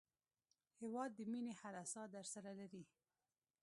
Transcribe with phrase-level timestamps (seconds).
[0.79, 2.83] هېواد د مینې هره ساه درسره لري.